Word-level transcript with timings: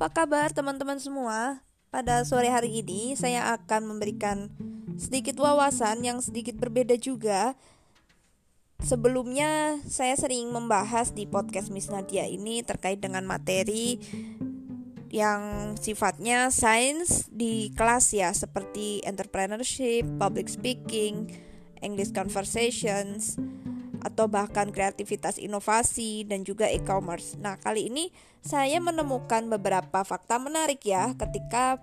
apa 0.00 0.24
kabar 0.24 0.48
teman-teman 0.48 0.96
semua? 0.96 1.60
Pada 1.92 2.24
sore 2.24 2.48
hari 2.48 2.80
ini 2.80 3.12
saya 3.20 3.52
akan 3.52 3.84
memberikan 3.84 4.48
sedikit 4.96 5.36
wawasan 5.36 6.00
yang 6.00 6.24
sedikit 6.24 6.56
berbeda 6.56 6.96
juga. 6.96 7.52
Sebelumnya 8.80 9.76
saya 9.84 10.16
sering 10.16 10.48
membahas 10.56 11.12
di 11.12 11.28
podcast 11.28 11.68
Miss 11.68 11.92
Nadia 11.92 12.24
ini 12.24 12.64
terkait 12.64 13.04
dengan 13.04 13.28
materi 13.28 14.00
yang 15.12 15.76
sifatnya 15.76 16.48
sains 16.48 17.28
di 17.28 17.68
kelas 17.76 18.16
ya 18.16 18.32
seperti 18.32 19.04
entrepreneurship, 19.04 20.08
public 20.16 20.48
speaking, 20.48 21.28
English 21.84 22.16
conversations, 22.16 23.36
atau 24.00 24.26
bahkan 24.26 24.72
kreativitas 24.72 25.36
inovasi 25.36 26.24
dan 26.24 26.44
juga 26.44 26.68
e-commerce. 26.68 27.36
Nah, 27.36 27.60
kali 27.60 27.92
ini 27.92 28.08
saya 28.40 28.80
menemukan 28.80 29.48
beberapa 29.52 30.04
fakta 30.04 30.40
menarik 30.40 30.80
ya 30.84 31.12
ketika 31.16 31.76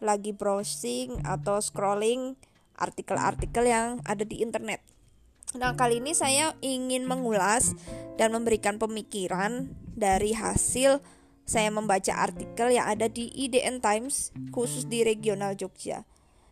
lagi 0.00 0.32
browsing 0.32 1.20
atau 1.26 1.60
scrolling 1.60 2.38
artikel-artikel 2.78 3.66
yang 3.66 4.00
ada 4.06 4.22
di 4.22 4.40
internet. 4.40 4.80
Nah, 5.56 5.72
kali 5.74 6.04
ini 6.04 6.12
saya 6.12 6.54
ingin 6.60 7.08
mengulas 7.08 7.72
dan 8.20 8.36
memberikan 8.36 8.76
pemikiran 8.76 9.72
dari 9.96 10.36
hasil 10.36 11.00
saya 11.48 11.72
membaca 11.72 12.12
artikel 12.12 12.76
yang 12.76 12.84
ada 12.84 13.08
di 13.08 13.32
IDN 13.32 13.80
Times 13.80 14.36
khusus 14.52 14.84
di 14.84 15.00
regional 15.00 15.56
Jogja. 15.56 16.04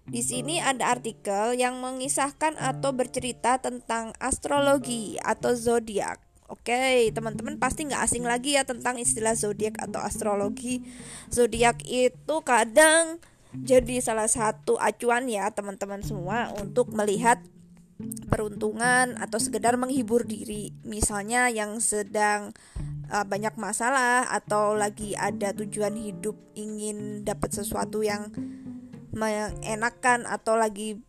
Di 0.07 0.23
sini 0.23 0.63
ada 0.63 0.95
artikel 0.95 1.59
yang 1.59 1.83
mengisahkan 1.83 2.55
atau 2.55 2.95
bercerita 2.95 3.59
tentang 3.59 4.15
astrologi 4.23 5.19
atau 5.19 5.51
zodiak. 5.59 6.23
Oke, 6.47 7.11
teman-teman 7.11 7.59
pasti 7.59 7.91
nggak 7.91 8.07
asing 8.07 8.23
lagi 8.23 8.55
ya 8.55 8.63
tentang 8.63 9.03
istilah 9.03 9.35
zodiak 9.35 9.83
atau 9.83 9.99
astrologi. 9.99 10.87
Zodiak 11.27 11.83
itu 11.91 12.37
kadang 12.47 13.19
jadi 13.51 13.99
salah 13.99 14.31
satu 14.31 14.79
acuan 14.79 15.27
ya 15.27 15.51
teman-teman 15.51 16.07
semua 16.07 16.55
untuk 16.55 16.95
melihat 16.95 17.43
peruntungan 18.31 19.19
atau 19.19 19.43
sekedar 19.43 19.75
menghibur 19.75 20.23
diri. 20.23 20.71
Misalnya 20.87 21.51
yang 21.51 21.83
sedang 21.83 22.55
uh, 23.11 23.25
banyak 23.27 23.59
masalah 23.59 24.29
atau 24.31 24.79
lagi 24.79 25.19
ada 25.19 25.51
tujuan 25.51 25.99
hidup 25.99 26.39
ingin 26.55 27.27
dapat 27.27 27.57
sesuatu 27.57 28.07
yang 28.07 28.31
mengenakan 29.17 30.29
atau 30.29 30.61
lagi 30.61 31.01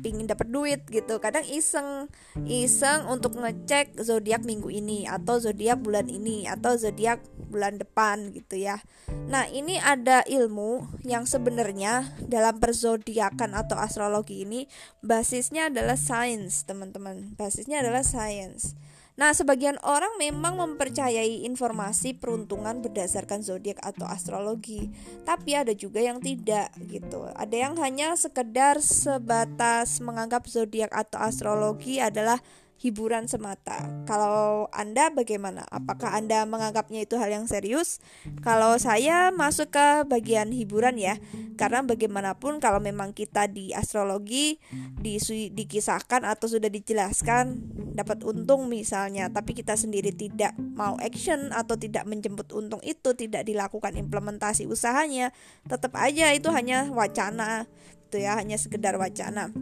pingin 0.00 0.24
dapat 0.24 0.48
duit 0.48 0.80
gitu. 0.88 1.20
Kadang 1.20 1.44
iseng 1.44 2.08
iseng 2.48 3.04
untuk 3.06 3.36
ngecek 3.36 4.00
zodiak 4.00 4.42
minggu 4.42 4.72
ini 4.72 5.04
atau 5.04 5.36
zodiak 5.36 5.80
bulan 5.80 6.08
ini 6.08 6.48
atau 6.48 6.74
zodiak 6.74 7.20
bulan 7.52 7.76
depan 7.78 8.32
gitu 8.32 8.58
ya. 8.58 8.80
Nah 9.28 9.46
ini 9.52 9.76
ada 9.78 10.24
ilmu 10.24 10.88
yang 11.04 11.28
sebenarnya 11.28 12.16
dalam 12.24 12.58
perzodiakan 12.58 13.54
atau 13.54 13.76
astrologi 13.76 14.42
ini 14.42 14.66
basisnya 15.04 15.68
adalah 15.68 16.00
sains 16.00 16.64
teman-teman. 16.64 17.36
Basisnya 17.36 17.84
adalah 17.84 18.02
sains 18.02 18.74
Nah, 19.14 19.30
sebagian 19.30 19.78
orang 19.86 20.18
memang 20.18 20.58
mempercayai 20.58 21.46
informasi 21.46 22.18
peruntungan 22.18 22.82
berdasarkan 22.82 23.46
zodiak 23.46 23.78
atau 23.78 24.10
astrologi, 24.10 24.90
tapi 25.22 25.54
ada 25.54 25.70
juga 25.70 26.02
yang 26.02 26.18
tidak 26.18 26.74
gitu. 26.90 27.30
Ada 27.30 27.54
yang 27.54 27.78
hanya 27.78 28.18
sekedar 28.18 28.82
sebatas 28.82 30.02
menganggap 30.02 30.50
zodiak 30.50 30.90
atau 30.90 31.22
astrologi 31.22 32.02
adalah 32.02 32.42
hiburan 32.78 33.30
semata. 33.30 33.86
Kalau 34.04 34.68
Anda 34.74 35.08
bagaimana? 35.08 35.64
Apakah 35.70 36.18
Anda 36.18 36.44
menganggapnya 36.44 37.06
itu 37.06 37.16
hal 37.16 37.30
yang 37.32 37.46
serius? 37.46 38.02
Kalau 38.42 38.76
saya 38.76 39.30
masuk 39.30 39.72
ke 39.72 39.86
bagian 40.10 40.50
hiburan 40.50 40.98
ya. 40.98 41.16
Karena 41.54 41.86
bagaimanapun 41.86 42.58
kalau 42.58 42.82
memang 42.82 43.14
kita 43.14 43.46
di 43.46 43.70
astrologi 43.72 44.58
di, 44.98 45.16
dikisahkan 45.54 46.26
atau 46.26 46.50
sudah 46.50 46.68
dijelaskan 46.68 47.62
dapat 47.94 48.26
untung 48.26 48.66
misalnya, 48.66 49.30
tapi 49.30 49.54
kita 49.54 49.78
sendiri 49.78 50.10
tidak 50.10 50.52
mau 50.58 50.98
action 50.98 51.54
atau 51.54 51.78
tidak 51.78 52.02
menjemput 52.10 52.50
untung 52.50 52.82
itu, 52.82 53.14
tidak 53.14 53.46
dilakukan 53.46 53.94
implementasi 53.94 54.66
usahanya, 54.66 55.30
tetap 55.70 55.94
aja 55.94 56.34
itu 56.34 56.50
hanya 56.50 56.90
wacana 56.90 57.70
gitu 58.14 58.18
ya, 58.18 58.34
hanya 58.34 58.58
sekedar 58.58 58.98
wacana. 58.98 59.54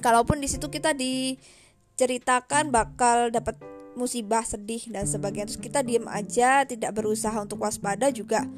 Kalaupun 0.00 0.40
di 0.40 0.48
situ 0.48 0.68
kita 0.68 0.96
di 0.96 1.36
ceritakan 2.00 2.72
bakal 2.72 3.28
dapat 3.28 3.60
musibah 3.92 4.40
sedih 4.40 4.88
dan 4.88 5.04
sebagainya. 5.04 5.52
Terus 5.52 5.60
kita 5.60 5.84
diem 5.84 6.08
aja 6.08 6.64
tidak 6.64 6.96
berusaha 6.96 7.36
untuk 7.36 7.60
waspada 7.60 8.08
juga 8.08 8.48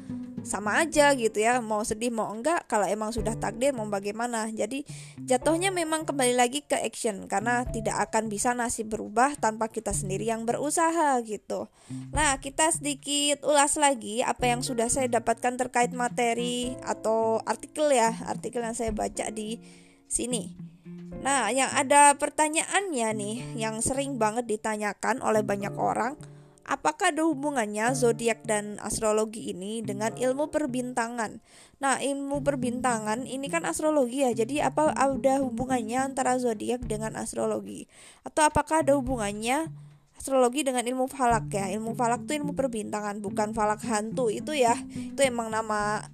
sama 0.43 0.79
aja 0.79 1.11
gitu 1.15 1.43
ya. 1.43 1.59
Mau 1.59 1.83
sedih 1.83 2.11
mau 2.11 2.31
enggak 2.31 2.67
kalau 2.71 2.87
emang 2.87 3.11
sudah 3.11 3.35
takdir 3.35 3.75
mau 3.75 3.83
bagaimana? 3.87 4.47
Jadi 4.47 4.87
jatuhnya 5.19 5.75
memang 5.75 6.07
kembali 6.07 6.39
lagi 6.39 6.63
ke 6.63 6.79
action 6.79 7.27
karena 7.27 7.67
tidak 7.67 7.99
akan 8.11 8.31
bisa 8.31 8.55
nasib 8.55 8.91
berubah 8.91 9.35
tanpa 9.39 9.67
kita 9.71 9.91
sendiri 9.91 10.31
yang 10.31 10.47
berusaha 10.47 11.19
gitu. 11.27 11.67
Nah 12.15 12.39
kita 12.39 12.71
sedikit 12.71 13.43
ulas 13.43 13.75
lagi 13.75 14.23
apa 14.23 14.51
yang 14.51 14.63
sudah 14.63 14.87
saya 14.87 15.11
dapatkan 15.11 15.59
terkait 15.59 15.91
materi 15.91 16.75
atau 16.83 17.43
artikel 17.43 17.91
ya 17.91 18.11
artikel 18.27 18.63
yang 18.63 18.75
saya 18.75 18.95
baca 18.95 19.27
di 19.31 19.59
sini 20.07 20.72
Nah, 21.21 21.53
yang 21.53 21.69
ada 21.69 22.17
pertanyaannya 22.17 23.09
nih 23.13 23.35
yang 23.59 23.77
sering 23.83 24.17
banget 24.17 24.49
ditanyakan 24.49 25.21
oleh 25.21 25.45
banyak 25.45 25.75
orang, 25.77 26.17
apakah 26.63 27.11
ada 27.11 27.27
hubungannya 27.27 27.91
zodiak 27.91 28.47
dan 28.47 28.79
astrologi 28.79 29.51
ini 29.51 29.83
dengan 29.83 30.15
ilmu 30.15 30.49
perbintangan? 30.49 31.43
Nah, 31.83 31.99
ilmu 31.99 32.39
perbintangan 32.39 33.27
ini 33.27 33.51
kan 33.51 33.67
astrologi 33.67 34.23
ya. 34.23 34.31
Jadi 34.31 34.63
apa 34.63 34.95
ada 34.95 35.43
hubungannya 35.43 35.99
antara 35.99 36.39
zodiak 36.39 36.87
dengan 36.87 37.19
astrologi? 37.19 37.85
Atau 38.23 38.47
apakah 38.47 38.87
ada 38.87 38.95
hubungannya 38.95 39.67
astrologi 40.15 40.63
dengan 40.63 40.87
ilmu 40.87 41.11
falak 41.11 41.51
ya? 41.51 41.67
Ilmu 41.75 41.99
falak 41.99 42.23
itu 42.23 42.39
ilmu 42.39 42.55
perbintangan, 42.55 43.19
bukan 43.19 43.51
falak 43.51 43.83
hantu 43.83 44.31
itu 44.31 44.55
ya. 44.55 44.79
Itu 44.95 45.19
emang 45.27 45.51
nama 45.51 46.07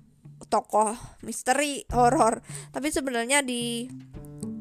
tokoh 0.49 0.97
misteri 1.21 1.85
horor. 1.93 2.41
Tapi 2.73 2.89
sebenarnya 2.89 3.45
di 3.45 3.85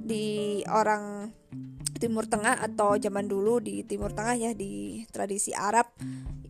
di 0.09 0.65
orang 0.65 1.29
Timur 2.01 2.25
Tengah 2.25 2.65
atau 2.65 2.97
zaman 2.97 3.29
dulu 3.29 3.61
di 3.61 3.85
Timur 3.85 4.17
Tengah 4.17 4.39
ya 4.39 4.51
di 4.57 5.05
tradisi 5.13 5.53
Arab 5.53 5.93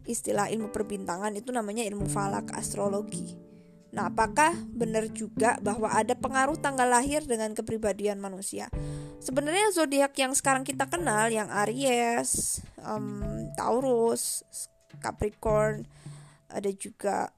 istilah 0.06 0.46
ilmu 0.48 0.70
perbintangan 0.70 1.34
itu 1.34 1.50
namanya 1.50 1.82
ilmu 1.82 2.06
falak 2.06 2.54
astrologi. 2.54 3.34
Nah, 3.88 4.12
apakah 4.12 4.52
benar 4.68 5.08
juga 5.10 5.56
bahwa 5.64 5.88
ada 5.88 6.12
pengaruh 6.12 6.60
tanggal 6.60 6.84
lahir 6.84 7.24
dengan 7.24 7.56
kepribadian 7.56 8.20
manusia? 8.20 8.68
Sebenarnya 9.18 9.72
zodiak 9.72 10.12
yang 10.20 10.36
sekarang 10.36 10.62
kita 10.62 10.84
kenal 10.86 11.32
yang 11.32 11.48
Aries, 11.48 12.60
um, 12.84 13.24
Taurus, 13.56 14.44
Capricorn, 15.00 15.88
ada 16.52 16.68
juga 16.72 17.32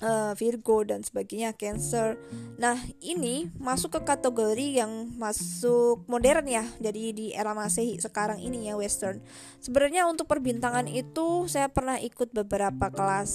uh, 0.00 0.32
Virgo 0.36 0.84
dan 0.84 1.00
sebagainya, 1.00 1.56
Cancer. 1.56 2.20
Nah, 2.60 2.76
ini 3.00 3.48
masuk 3.56 3.96
ke 3.96 4.00
kategori 4.04 4.82
yang 4.82 5.12
masuk 5.16 6.04
modern 6.08 6.44
ya. 6.48 6.64
Jadi 6.80 7.02
di 7.12 7.26
era 7.32 7.56
Masehi 7.56 7.96
sekarang 8.00 8.40
ini 8.40 8.68
ya 8.68 8.76
Western. 8.76 9.20
Sebenarnya 9.60 10.08
untuk 10.08 10.28
perbintangan 10.28 10.88
itu 10.90 11.48
saya 11.48 11.68
pernah 11.72 11.96
ikut 12.00 12.32
beberapa 12.32 12.92
kelas 12.92 13.32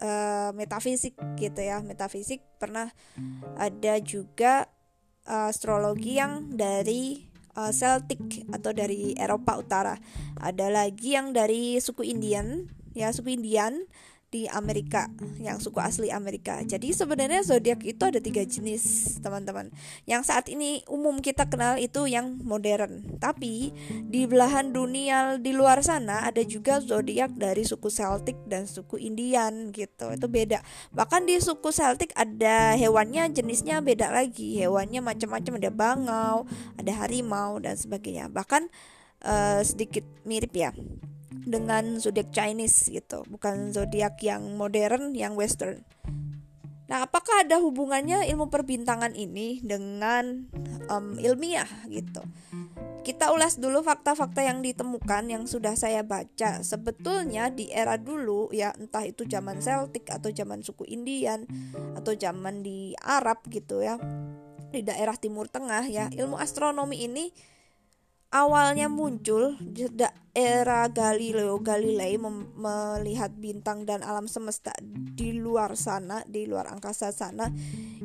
uh, 0.00 0.50
metafisik 0.52 1.16
gitu 1.40 1.60
ya. 1.60 1.80
Metafisik 1.80 2.44
pernah 2.60 2.92
ada 3.56 3.94
juga 4.00 4.68
uh, 5.28 5.48
astrologi 5.52 6.20
yang 6.20 6.52
dari 6.52 7.32
Celtic 7.56 8.44
atau 8.52 8.68
dari 8.76 9.16
Eropa 9.16 9.56
Utara. 9.56 9.96
Ada 10.36 10.68
lagi 10.68 11.16
yang 11.16 11.32
dari 11.32 11.80
suku 11.80 12.04
Indian, 12.04 12.68
ya 12.92 13.08
suku 13.08 13.32
Indian 13.32 13.80
di 14.26 14.50
Amerika 14.50 15.06
yang 15.38 15.62
suku 15.62 15.78
asli 15.78 16.10
Amerika. 16.10 16.58
Jadi 16.66 16.90
sebenarnya 16.90 17.46
zodiak 17.46 17.86
itu 17.86 18.02
ada 18.02 18.18
tiga 18.18 18.42
jenis 18.42 19.16
teman-teman. 19.22 19.70
Yang 20.04 20.22
saat 20.28 20.50
ini 20.50 20.82
umum 20.90 21.22
kita 21.22 21.46
kenal 21.46 21.78
itu 21.78 22.10
yang 22.10 22.36
modern. 22.42 23.16
Tapi 23.22 23.70
di 24.10 24.26
belahan 24.26 24.74
dunia 24.74 25.38
di 25.38 25.54
luar 25.54 25.80
sana 25.86 26.26
ada 26.26 26.42
juga 26.42 26.82
zodiak 26.82 27.38
dari 27.38 27.62
suku 27.62 27.86
Celtic 27.86 28.36
dan 28.50 28.66
suku 28.66 28.98
Indian 28.98 29.70
gitu. 29.70 30.10
Itu 30.10 30.26
beda. 30.26 30.60
Bahkan 30.90 31.24
di 31.24 31.38
suku 31.38 31.70
Celtic 31.70 32.10
ada 32.18 32.74
hewannya 32.74 33.30
jenisnya 33.30 33.78
beda 33.78 34.10
lagi. 34.10 34.58
Hewannya 34.58 35.06
macam-macam 35.06 35.52
ada 35.62 35.70
bangau, 35.70 36.36
ada 36.74 36.92
harimau 36.98 37.62
dan 37.62 37.78
sebagainya. 37.78 38.26
Bahkan 38.26 38.68
uh, 39.22 39.62
sedikit 39.62 40.02
mirip 40.26 40.52
ya 40.52 40.74
dengan 41.44 42.00
zodiak 42.00 42.32
Chinese 42.32 42.88
gitu, 42.88 43.26
bukan 43.28 43.74
zodiak 43.74 44.16
yang 44.24 44.56
modern, 44.56 45.12
yang 45.12 45.36
western. 45.36 45.84
Nah, 46.86 47.02
apakah 47.02 47.42
ada 47.42 47.58
hubungannya 47.58 48.30
ilmu 48.30 48.46
perbintangan 48.46 49.10
ini 49.18 49.58
dengan 49.58 50.46
um, 50.86 51.18
ilmiah 51.18 51.66
gitu? 51.90 52.22
Kita 53.02 53.30
ulas 53.34 53.58
dulu 53.58 53.86
fakta-fakta 53.86 54.42
yang 54.42 54.62
ditemukan 54.62 55.30
yang 55.30 55.46
sudah 55.46 55.74
saya 55.78 56.02
baca. 56.02 56.62
Sebetulnya 56.62 57.50
di 57.50 57.70
era 57.70 57.98
dulu 57.98 58.50
ya, 58.54 58.70
entah 58.78 59.02
itu 59.02 59.26
zaman 59.26 59.58
Celtic 59.62 60.10
atau 60.10 60.30
zaman 60.30 60.62
suku 60.62 60.86
Indian 60.86 61.46
atau 61.98 62.14
zaman 62.14 62.62
di 62.62 62.94
Arab 63.02 63.46
gitu 63.50 63.82
ya, 63.82 63.98
di 64.70 64.82
daerah 64.82 65.14
Timur 65.18 65.50
Tengah 65.50 65.86
ya, 65.86 66.06
ilmu 66.10 66.38
astronomi 66.38 67.02
ini 67.02 67.30
awalnya 68.44 68.92
muncul 68.92 69.56
era 70.36 70.84
Galileo 70.92 71.56
Galilei 71.64 72.20
melihat 72.20 73.32
bintang 73.32 73.88
dan 73.88 74.04
alam 74.04 74.28
semesta 74.28 74.76
di 74.84 75.32
luar 75.32 75.72
sana, 75.80 76.20
di 76.28 76.44
luar 76.44 76.68
angkasa 76.68 77.08
sana. 77.16 77.48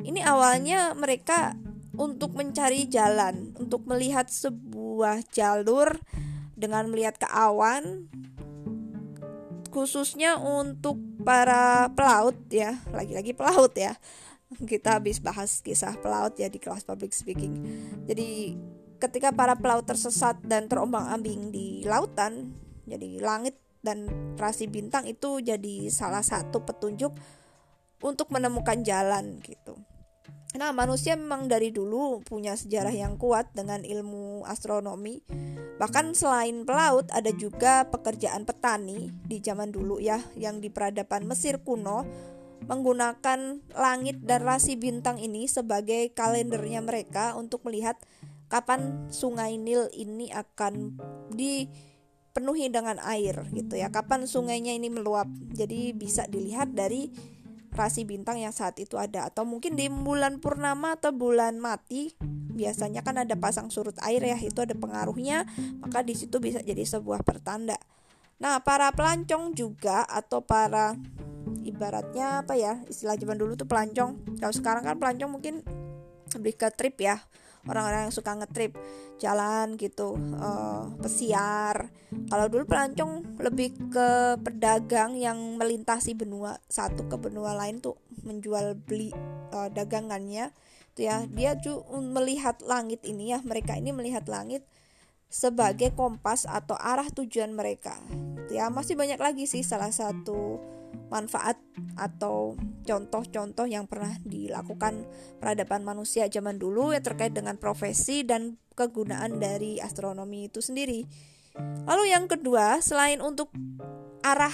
Ini 0.00 0.24
awalnya 0.24 0.96
mereka 0.96 1.52
untuk 1.92 2.32
mencari 2.32 2.88
jalan, 2.88 3.52
untuk 3.60 3.84
melihat 3.84 4.32
sebuah 4.32 5.28
jalur 5.28 6.00
dengan 6.56 6.88
melihat 6.88 7.20
ke 7.20 7.28
awan 7.28 8.08
khususnya 9.72 10.36
untuk 10.36 11.00
para 11.24 11.88
pelaut 11.96 12.36
ya, 12.52 12.80
lagi-lagi 12.92 13.32
pelaut 13.32 13.72
ya. 13.72 13.96
Kita 14.52 15.00
habis 15.00 15.16
bahas 15.16 15.64
kisah 15.64 15.96
pelaut 15.96 16.36
ya 16.36 16.52
di 16.52 16.60
kelas 16.60 16.84
public 16.84 17.16
speaking. 17.16 17.56
Jadi 18.04 18.52
ketika 19.02 19.34
para 19.34 19.58
pelaut 19.58 19.82
tersesat 19.82 20.38
dan 20.46 20.70
terombang-ambing 20.70 21.50
di 21.50 21.82
lautan, 21.82 22.54
jadi 22.86 23.18
langit 23.18 23.58
dan 23.82 24.06
rasi 24.38 24.70
bintang 24.70 25.10
itu 25.10 25.42
jadi 25.42 25.90
salah 25.90 26.22
satu 26.22 26.62
petunjuk 26.62 27.10
untuk 27.98 28.30
menemukan 28.30 28.78
jalan 28.86 29.42
gitu. 29.42 29.74
Nah, 30.54 30.70
manusia 30.70 31.18
memang 31.18 31.50
dari 31.50 31.74
dulu 31.74 32.22
punya 32.22 32.54
sejarah 32.54 32.92
yang 32.92 33.18
kuat 33.18 33.50
dengan 33.56 33.82
ilmu 33.82 34.46
astronomi. 34.46 35.24
Bahkan 35.80 36.14
selain 36.14 36.62
pelaut, 36.62 37.08
ada 37.10 37.32
juga 37.34 37.88
pekerjaan 37.88 38.46
petani 38.46 39.10
di 39.26 39.42
zaman 39.42 39.72
dulu 39.74 39.98
ya, 39.98 40.20
yang 40.38 40.62
di 40.62 40.70
peradaban 40.70 41.26
Mesir 41.26 41.58
kuno 41.64 42.06
menggunakan 42.62 43.58
langit 43.74 44.22
dan 44.22 44.46
rasi 44.46 44.78
bintang 44.78 45.18
ini 45.18 45.50
sebagai 45.50 46.14
kalendernya 46.14 46.78
mereka 46.78 47.34
untuk 47.34 47.66
melihat 47.66 47.98
kapan 48.52 49.08
sungai 49.08 49.56
Nil 49.56 49.88
ini 49.96 50.28
akan 50.28 51.00
dipenuhi 51.32 52.68
dengan 52.68 53.00
air 53.00 53.48
gitu 53.56 53.80
ya. 53.80 53.88
Kapan 53.88 54.28
sungainya 54.28 54.76
ini 54.76 54.92
meluap. 54.92 55.24
Jadi 55.56 55.96
bisa 55.96 56.28
dilihat 56.28 56.76
dari 56.76 57.08
rasi 57.72 58.04
bintang 58.04 58.44
yang 58.44 58.52
saat 58.52 58.76
itu 58.76 59.00
ada. 59.00 59.32
Atau 59.32 59.48
mungkin 59.48 59.72
di 59.72 59.88
bulan 59.88 60.36
purnama 60.36 61.00
atau 61.00 61.16
bulan 61.16 61.56
mati 61.56 62.12
biasanya 62.52 63.00
kan 63.00 63.16
ada 63.16 63.32
pasang 63.40 63.72
surut 63.72 63.96
air 64.04 64.20
ya 64.20 64.36
itu 64.36 64.60
ada 64.60 64.76
pengaruhnya 64.76 65.48
maka 65.80 66.04
di 66.04 66.12
situ 66.12 66.36
bisa 66.36 66.60
jadi 66.60 66.84
sebuah 66.84 67.24
pertanda. 67.24 67.80
Nah 68.36 68.60
para 68.60 68.92
pelancong 68.92 69.56
juga 69.56 70.04
atau 70.04 70.44
para 70.44 70.92
ibaratnya 71.64 72.44
apa 72.44 72.52
ya 72.52 72.84
istilah 72.84 73.16
zaman 73.16 73.40
dulu 73.40 73.56
tuh 73.56 73.64
pelancong. 73.64 74.36
Kalau 74.36 74.52
sekarang 74.52 74.84
kan 74.84 75.00
pelancong 75.00 75.32
mungkin 75.32 75.54
lebih 76.36 76.60
ke 76.60 76.68
trip 76.76 77.00
ya 77.00 77.16
orang-orang 77.66 78.10
yang 78.10 78.14
suka 78.14 78.34
ngetrip 78.34 78.74
jalan 79.22 79.78
gitu 79.78 80.18
uh, 80.38 80.90
pesiar. 80.98 81.94
Kalau 82.26 82.46
dulu 82.50 82.66
pelancong 82.66 83.38
lebih 83.38 83.70
ke 83.92 84.36
pedagang 84.42 85.14
yang 85.14 85.56
melintasi 85.56 86.18
benua 86.18 86.58
satu 86.66 87.06
ke 87.06 87.16
benua 87.16 87.54
lain 87.54 87.78
tuh 87.78 87.94
menjual 88.26 88.74
beli 88.74 89.14
uh, 89.54 89.70
dagangannya. 89.70 90.50
Tuh 90.92 91.02
ya 91.08 91.24
dia 91.30 91.56
tuh 91.56 91.86
melihat 92.02 92.60
langit 92.66 93.00
ini 93.06 93.32
ya 93.32 93.38
mereka 93.40 93.78
ini 93.78 93.94
melihat 93.94 94.26
langit 94.28 94.66
sebagai 95.32 95.96
kompas 95.96 96.44
atau 96.44 96.76
arah 96.76 97.08
tujuan 97.08 97.56
mereka 97.56 97.96
ya 98.52 98.68
masih 98.68 99.00
banyak 99.00 99.16
lagi 99.16 99.48
sih 99.48 99.64
salah 99.64 99.88
satu 99.88 100.60
manfaat 101.08 101.56
atau 101.96 102.56
contoh-contoh 102.84 103.64
yang 103.68 103.88
pernah 103.88 104.16
dilakukan 104.24 105.08
peradaban 105.40 105.84
manusia 105.84 106.28
zaman 106.28 106.60
dulu 106.60 106.92
yang 106.92 107.04
terkait 107.04 107.32
dengan 107.32 107.56
profesi 107.56 108.24
dan 108.24 108.60
kegunaan 108.76 109.36
dari 109.40 109.76
astronomi 109.80 110.48
itu 110.48 110.64
sendiri. 110.64 111.04
Lalu 111.84 112.16
yang 112.16 112.24
kedua, 112.32 112.80
selain 112.80 113.20
untuk 113.20 113.52
arah 114.24 114.52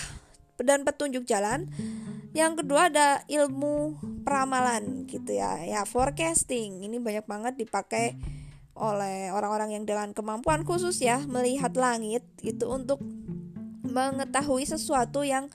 dan 0.58 0.82
petunjuk 0.82 1.22
jalan, 1.30 1.70
yang 2.34 2.58
kedua 2.58 2.90
ada 2.90 3.22
ilmu 3.30 4.02
peramalan 4.26 5.06
gitu 5.06 5.38
ya. 5.38 5.62
Ya, 5.62 5.86
forecasting. 5.86 6.82
Ini 6.82 6.98
banyak 6.98 7.26
banget 7.30 7.54
dipakai 7.54 8.18
oleh 8.78 9.34
orang-orang 9.34 9.74
yang 9.74 9.84
dengan 9.84 10.14
kemampuan 10.14 10.62
khusus 10.62 11.02
ya 11.02 11.20
melihat 11.26 11.74
langit 11.74 12.22
itu 12.46 12.64
untuk 12.70 13.02
mengetahui 13.82 14.64
sesuatu 14.64 15.26
yang 15.26 15.50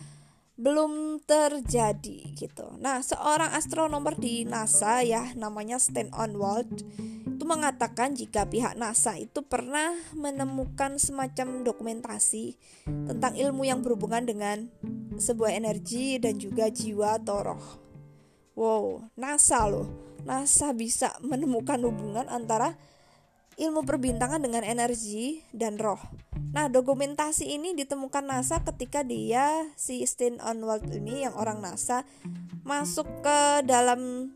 belum 0.54 1.18
terjadi 1.26 2.38
gitu. 2.38 2.78
Nah, 2.78 3.02
seorang 3.02 3.58
astronomer 3.58 4.14
di 4.14 4.46
NASA 4.46 5.02
ya 5.02 5.34
namanya 5.34 5.82
Stan 5.82 6.14
Onward 6.14 6.70
itu 7.26 7.44
mengatakan 7.50 8.14
jika 8.14 8.46
pihak 8.46 8.78
NASA 8.78 9.18
itu 9.18 9.42
pernah 9.42 9.98
menemukan 10.14 11.02
semacam 11.02 11.66
dokumentasi 11.66 12.56
tentang 12.86 13.34
ilmu 13.34 13.66
yang 13.66 13.82
berhubungan 13.82 14.24
dengan 14.30 14.70
sebuah 15.18 15.58
energi 15.58 16.22
dan 16.22 16.38
juga 16.38 16.70
jiwa 16.70 17.18
atau 17.18 17.38
roh. 17.42 17.66
Wow, 18.54 19.10
NASA 19.18 19.66
loh. 19.66 19.90
NASA 20.24 20.72
bisa 20.78 21.18
menemukan 21.26 21.82
hubungan 21.82 22.30
antara 22.30 22.78
ilmu 23.58 23.86
perbintangan 23.86 24.42
dengan 24.42 24.66
energi 24.66 25.46
dan 25.54 25.78
roh. 25.78 26.00
Nah, 26.54 26.70
dokumentasi 26.70 27.50
ini 27.50 27.74
ditemukan 27.74 28.30
NASA 28.30 28.62
ketika 28.62 29.02
dia 29.02 29.66
si 29.74 30.06
Stin 30.06 30.38
Onward 30.38 30.86
ini 30.94 31.26
yang 31.26 31.34
orang 31.34 31.66
NASA 31.66 32.06
masuk 32.62 33.10
ke 33.26 33.66
dalam 33.66 34.32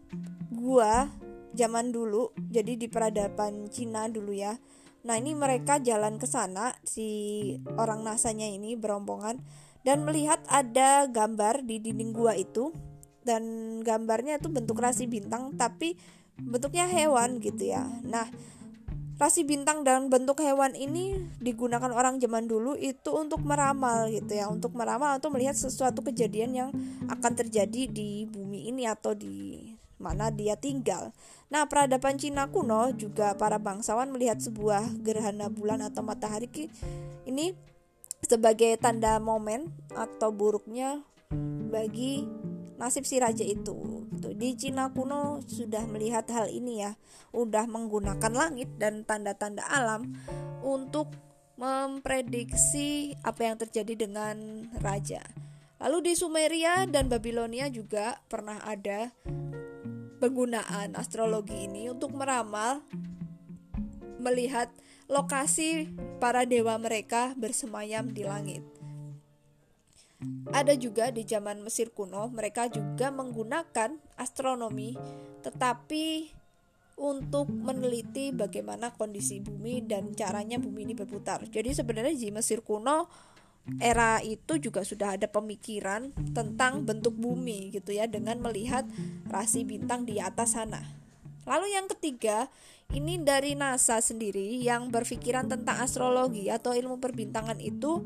gua 0.50 1.10
zaman 1.54 1.94
dulu, 1.94 2.34
jadi 2.50 2.78
di 2.78 2.90
peradaban 2.90 3.70
Cina 3.70 4.10
dulu 4.10 4.34
ya. 4.34 4.58
Nah, 5.06 5.16
ini 5.22 5.38
mereka 5.38 5.78
jalan 5.78 6.18
ke 6.18 6.26
sana 6.26 6.74
si 6.82 7.08
orang 7.78 8.02
NASA-nya 8.02 8.50
ini 8.50 8.74
berombongan 8.74 9.42
dan 9.86 10.04
melihat 10.04 10.42
ada 10.50 11.06
gambar 11.06 11.64
di 11.64 11.78
dinding 11.80 12.12
gua 12.18 12.34
itu 12.34 12.74
dan 13.22 13.44
gambarnya 13.86 14.42
itu 14.42 14.50
bentuk 14.50 14.82
rasi 14.82 15.06
bintang 15.06 15.54
tapi 15.54 16.00
bentuknya 16.38 16.86
hewan 16.86 17.42
gitu 17.42 17.74
ya. 17.74 17.86
Nah, 18.06 18.30
rasi 19.18 19.42
bintang 19.42 19.82
dan 19.82 20.14
bentuk 20.14 20.46
hewan 20.46 20.78
ini 20.78 21.18
digunakan 21.42 21.90
orang 21.90 22.22
zaman 22.22 22.46
dulu 22.46 22.78
itu 22.78 23.10
untuk 23.18 23.42
meramal 23.42 24.10
gitu 24.14 24.38
ya 24.38 24.46
untuk 24.46 24.78
meramal 24.78 25.18
atau 25.18 25.34
melihat 25.34 25.58
sesuatu 25.58 26.06
kejadian 26.06 26.52
yang 26.54 26.70
akan 27.10 27.34
terjadi 27.34 27.90
di 27.90 28.30
bumi 28.30 28.70
ini 28.70 28.86
atau 28.86 29.18
di 29.18 29.66
mana 29.98 30.30
dia 30.30 30.54
tinggal. 30.54 31.10
Nah, 31.50 31.66
peradaban 31.66 32.22
Cina 32.22 32.46
kuno 32.54 32.94
juga 32.94 33.34
para 33.34 33.58
bangsawan 33.58 34.14
melihat 34.14 34.38
sebuah 34.38 35.02
gerhana 35.02 35.50
bulan 35.50 35.82
atau 35.82 36.06
matahari 36.06 36.70
ini 37.26 37.58
sebagai 38.22 38.78
tanda 38.78 39.18
momen 39.18 39.74
atau 39.98 40.30
buruknya 40.30 41.02
bagi 41.74 42.30
nasib 42.78 43.04
si 43.04 43.18
raja 43.18 43.44
itu 43.44 44.08
gitu. 44.18 44.34
Di 44.34 44.58
Cina 44.58 44.90
kuno 44.94 45.42
sudah 45.46 45.84
melihat 45.86 46.26
hal 46.32 46.50
ini 46.50 46.86
ya, 46.86 46.98
udah 47.34 47.66
menggunakan 47.70 48.34
langit 48.34 48.70
dan 48.80 49.06
tanda-tanda 49.06 49.66
alam 49.68 50.16
untuk 50.66 51.14
memprediksi 51.58 53.18
apa 53.26 53.50
yang 53.50 53.58
terjadi 53.58 54.08
dengan 54.08 54.70
raja. 54.82 55.26
Lalu 55.78 56.10
di 56.10 56.14
Sumeria 56.18 56.90
dan 56.90 57.10
Babilonia 57.10 57.70
juga 57.70 58.18
pernah 58.30 58.62
ada 58.66 59.14
penggunaan 60.18 60.98
astrologi 60.98 61.70
ini 61.70 61.94
untuk 61.94 62.14
meramal 62.18 62.82
melihat 64.18 64.74
lokasi 65.06 65.94
para 66.18 66.50
dewa 66.50 66.74
mereka 66.82 67.38
bersemayam 67.38 68.10
di 68.10 68.26
langit. 68.26 68.77
Ada 70.52 70.74
juga 70.80 71.12
di 71.12 71.28
zaman 71.28 71.60
Mesir 71.62 71.92
kuno, 71.92 72.32
mereka 72.32 72.72
juga 72.72 73.12
menggunakan 73.12 74.00
astronomi, 74.16 74.96
tetapi 75.44 76.32
untuk 76.98 77.52
meneliti 77.54 78.34
bagaimana 78.34 78.90
kondisi 78.90 79.38
bumi 79.38 79.86
dan 79.86 80.18
caranya 80.18 80.58
bumi 80.58 80.90
ini 80.90 80.94
berputar. 80.98 81.46
Jadi 81.46 81.78
sebenarnya 81.78 82.16
di 82.18 82.34
Mesir 82.34 82.66
kuno 82.66 83.06
era 83.78 84.24
itu 84.24 84.58
juga 84.58 84.82
sudah 84.82 85.20
ada 85.20 85.28
pemikiran 85.28 86.16
tentang 86.32 86.88
bentuk 86.88 87.14
bumi 87.14 87.70
gitu 87.76 87.92
ya 87.94 88.08
dengan 88.08 88.40
melihat 88.40 88.88
rasi 89.28 89.68
bintang 89.68 90.08
di 90.08 90.18
atas 90.18 90.56
sana. 90.56 90.82
Lalu 91.48 91.76
yang 91.76 91.88
ketiga, 91.88 92.52
ini 92.92 93.20
dari 93.20 93.56
NASA 93.56 94.00
sendiri 94.00 94.60
yang 94.64 94.92
berpikiran 94.92 95.48
tentang 95.48 95.80
astrologi 95.84 96.48
atau 96.52 96.76
ilmu 96.76 97.00
perbintangan 97.00 97.60
itu 97.60 98.04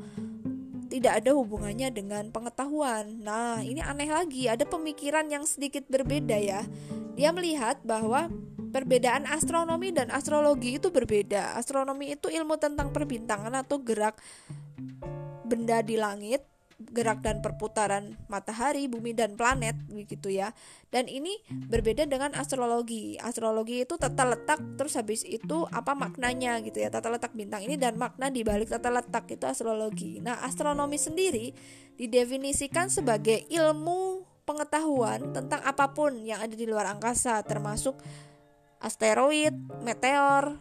tidak 0.91 1.23
ada 1.23 1.31
hubungannya 1.31 1.87
dengan 1.95 2.27
pengetahuan. 2.35 3.23
Nah, 3.23 3.63
ini 3.63 3.79
aneh 3.79 4.11
lagi, 4.11 4.51
ada 4.51 4.67
pemikiran 4.67 5.23
yang 5.31 5.47
sedikit 5.47 5.87
berbeda 5.87 6.35
ya. 6.35 6.67
Dia 7.15 7.31
melihat 7.31 7.79
bahwa 7.87 8.27
perbedaan 8.75 9.23
astronomi 9.23 9.95
dan 9.95 10.11
astrologi 10.11 10.75
itu 10.75 10.91
berbeda. 10.91 11.55
Astronomi 11.55 12.11
itu 12.11 12.27
ilmu 12.27 12.59
tentang 12.59 12.91
perbintangan 12.91 13.55
atau 13.63 13.79
gerak 13.79 14.19
benda 15.47 15.79
di 15.79 15.95
langit 15.95 16.43
gerak 16.89 17.21
dan 17.21 17.45
perputaran 17.45 18.17
matahari, 18.25 18.89
bumi 18.89 19.13
dan 19.13 19.37
planet 19.37 19.77
begitu 19.87 20.33
ya. 20.33 20.51
Dan 20.89 21.05
ini 21.05 21.37
berbeda 21.49 22.09
dengan 22.09 22.33
astrologi. 22.33 23.15
Astrologi 23.21 23.85
itu 23.85 23.95
tata 24.01 24.25
letak 24.25 24.59
terus 24.75 24.97
habis 24.97 25.21
itu 25.21 25.69
apa 25.69 25.93
maknanya 25.93 26.57
gitu 26.65 26.81
ya. 26.81 26.89
Tata 26.89 27.13
letak 27.13 27.37
bintang 27.37 27.61
ini 27.61 27.77
dan 27.77 27.95
makna 27.95 28.33
di 28.33 28.41
balik 28.41 28.73
tata 28.73 28.89
letak 28.89 29.29
itu 29.29 29.45
astrologi. 29.45 30.19
Nah, 30.19 30.41
astronomi 30.41 30.97
sendiri 30.97 31.53
didefinisikan 31.95 32.89
sebagai 32.89 33.45
ilmu 33.47 34.25
pengetahuan 34.43 35.31
tentang 35.31 35.61
apa 35.61 35.93
pun 35.93 36.25
yang 36.25 36.41
ada 36.41 36.57
di 36.57 36.65
luar 36.65 36.89
angkasa 36.89 37.39
termasuk 37.45 37.95
asteroid, 38.81 39.53
meteor, 39.85 40.57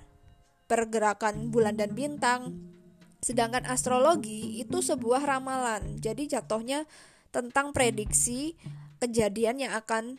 pergerakan 0.71 1.51
bulan 1.51 1.75
dan 1.75 1.97
bintang, 1.97 2.55
Sedangkan 3.21 3.69
astrologi 3.69 4.61
itu 4.61 4.81
sebuah 4.81 5.25
ramalan. 5.25 6.01
Jadi 6.01 6.29
jatuhnya 6.29 6.89
tentang 7.31 7.71
prediksi 7.71 8.57
kejadian 9.01 9.63
yang 9.65 9.73
akan 9.77 10.19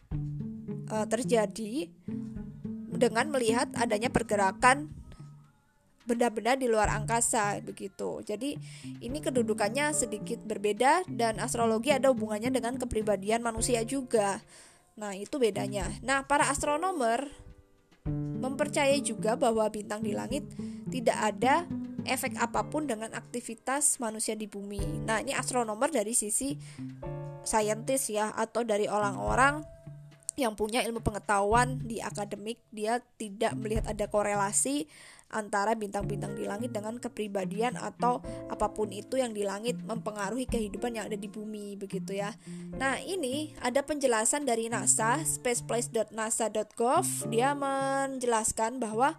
uh, 0.89 1.05
terjadi 1.09 1.89
dengan 2.91 3.33
melihat 3.33 3.73
adanya 3.73 4.13
pergerakan 4.13 4.93
benda-benda 6.05 6.57
di 6.57 6.67
luar 6.69 6.89
angkasa 6.93 7.61
begitu. 7.61 8.21
Jadi 8.25 8.57
ini 9.01 9.17
kedudukannya 9.21 9.93
sedikit 9.93 10.41
berbeda 10.41 11.05
dan 11.09 11.37
astrologi 11.41 11.93
ada 11.93 12.09
hubungannya 12.09 12.49
dengan 12.49 12.77
kepribadian 12.77 13.41
manusia 13.45 13.85
juga. 13.85 14.41
Nah, 14.97 15.15
itu 15.15 15.39
bedanya. 15.39 15.87
Nah, 16.03 16.25
para 16.25 16.49
astronomer 16.51 17.29
mempercayai 18.41 18.99
juga 19.05 19.37
bahwa 19.37 19.65
bintang 19.69 20.01
di 20.01 20.17
langit 20.17 20.45
tidak 20.89 21.17
ada 21.21 21.69
efek 22.05 22.37
apa 22.37 22.67
pun 22.67 22.89
dengan 22.89 23.11
aktivitas 23.13 24.01
manusia 24.01 24.33
di 24.37 24.45
bumi. 24.45 25.05
Nah, 25.05 25.21
ini 25.21 25.35
astronomer 25.35 25.89
dari 25.91 26.13
sisi 26.17 26.57
saintis 27.41 28.09
ya 28.13 28.29
atau 28.33 28.61
dari 28.61 28.85
orang-orang 28.85 29.65
yang 30.39 30.55
punya 30.55 30.79
ilmu 30.81 31.03
pengetahuan 31.03 31.81
di 31.83 31.99
akademik 31.99 32.63
dia 32.71 33.03
tidak 33.19 33.53
melihat 33.59 33.91
ada 33.91 34.07
korelasi 34.07 34.87
antara 35.31 35.73
bintang-bintang 35.73 36.35
di 36.35 36.45
langit 36.45 36.75
dengan 36.75 36.99
kepribadian 36.99 37.79
atau 37.79 38.19
apa 38.51 38.67
pun 38.71 38.91
itu 38.91 39.17
yang 39.17 39.31
di 39.31 39.47
langit 39.47 39.79
mempengaruhi 39.81 40.45
kehidupan 40.45 40.99
yang 40.99 41.07
ada 41.07 41.17
di 41.17 41.31
bumi 41.31 41.79
begitu 41.79 42.15
ya. 42.15 42.35
Nah, 42.75 42.99
ini 43.01 43.55
ada 43.63 43.81
penjelasan 43.81 44.43
dari 44.43 44.67
NASA, 44.67 45.23
spaceplace.nasa.gov. 45.23 47.31
Dia 47.31 47.55
menjelaskan 47.55 48.77
bahwa 48.77 49.15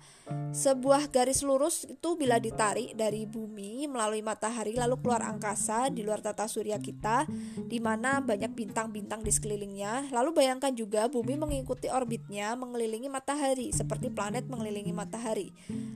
sebuah 0.53 1.09
garis 1.09 1.41
lurus 1.43 1.89
itu 1.89 2.15
bila 2.15 2.37
ditarik 2.37 2.93
dari 2.93 3.25
bumi 3.25 3.89
melalui 3.89 4.21
matahari 4.21 4.77
lalu 4.77 5.01
keluar 5.01 5.25
angkasa 5.25 5.89
di 5.89 6.05
luar 6.05 6.21
tata 6.21 6.47
surya 6.47 6.79
kita 6.79 7.25
di 7.67 7.81
mana 7.81 8.21
banyak 8.21 8.53
bintang-bintang 8.53 9.25
di 9.25 9.33
sekelilingnya. 9.33 10.13
Lalu 10.13 10.31
bayangkan 10.37 10.77
juga 10.77 11.09
bumi 11.09 11.41
mengikuti 11.41 11.89
orbitnya 11.89 12.53
mengelilingi 12.55 13.09
matahari 13.09 13.73
seperti 13.73 14.13
planet 14.13 14.47
mengelilingi 14.47 14.93
matahari. 14.93 15.51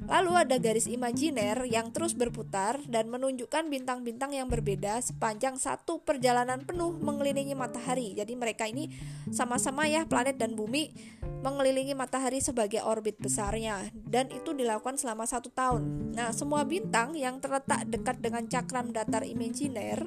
Lalu 0.07 0.33
ada 0.39 0.57
garis 0.63 0.87
imajiner 0.87 1.67
yang 1.67 1.91
terus 1.91 2.15
berputar 2.15 2.79
dan 2.87 3.11
menunjukkan 3.11 3.67
bintang-bintang 3.67 4.31
yang 4.39 4.47
berbeda 4.47 5.03
sepanjang 5.03 5.59
satu 5.59 5.99
perjalanan 5.99 6.63
penuh 6.63 6.95
mengelilingi 6.95 7.59
matahari. 7.59 8.15
Jadi 8.15 8.39
mereka 8.39 8.71
ini 8.71 8.87
sama-sama 9.35 9.91
ya 9.91 10.07
planet 10.07 10.39
dan 10.39 10.55
bumi 10.55 10.95
mengelilingi 11.43 11.99
matahari 11.99 12.39
sebagai 12.39 12.87
orbit 12.87 13.19
besarnya 13.19 13.91
dan 14.07 14.31
itu 14.31 14.55
dilakukan 14.55 14.95
selama 14.95 15.27
satu 15.27 15.51
tahun. 15.51 16.15
Nah 16.15 16.31
semua 16.31 16.63
bintang 16.63 17.19
yang 17.19 17.43
terletak 17.43 17.87
dekat 17.91 18.23
dengan 18.23 18.47
cakram 18.47 18.95
datar 18.95 19.27
imajiner 19.27 20.07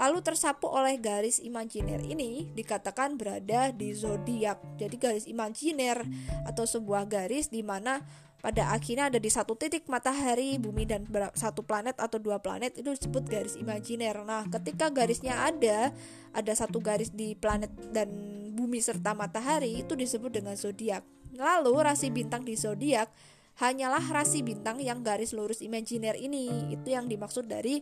lalu 0.00 0.18
tersapu 0.24 0.72
oleh 0.72 0.96
garis 0.96 1.38
imajiner 1.38 2.00
ini 2.02 2.48
dikatakan 2.56 3.14
berada 3.20 3.70
di 3.70 3.92
zodiak. 3.92 4.58
Jadi 4.80 4.96
garis 4.96 5.26
imajiner 5.28 6.02
atau 6.48 6.64
sebuah 6.64 7.06
garis 7.06 7.52
di 7.52 7.60
mana 7.60 8.00
pada 8.42 8.74
akhirnya 8.74 9.06
ada 9.06 9.22
di 9.22 9.30
satu 9.30 9.54
titik 9.54 9.86
matahari, 9.86 10.58
bumi 10.58 10.82
dan 10.82 11.06
satu 11.38 11.62
planet 11.62 11.94
atau 11.94 12.18
dua 12.18 12.42
planet 12.42 12.74
itu 12.74 12.90
disebut 12.90 13.22
garis 13.30 13.54
imajiner. 13.54 14.18
Nah, 14.26 14.50
ketika 14.50 14.90
garisnya 14.90 15.46
ada, 15.46 15.94
ada 16.34 16.52
satu 16.52 16.82
garis 16.82 17.14
di 17.14 17.38
planet 17.38 17.70
dan 17.94 18.10
bumi 18.50 18.82
serta 18.82 19.14
matahari 19.14 19.86
itu 19.86 19.94
disebut 19.94 20.34
dengan 20.34 20.58
zodiak. 20.58 21.06
Lalu 21.38 21.86
rasi 21.86 22.10
bintang 22.10 22.42
di 22.42 22.58
zodiak 22.58 23.14
hanyalah 23.62 24.02
rasi 24.10 24.42
bintang 24.42 24.82
yang 24.82 25.06
garis 25.06 25.30
lurus 25.30 25.62
imajiner 25.62 26.18
ini. 26.18 26.74
Itu 26.74 26.98
yang 26.98 27.06
dimaksud 27.06 27.46
dari 27.46 27.78